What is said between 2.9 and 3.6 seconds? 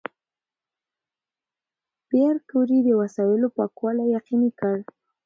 وسایلو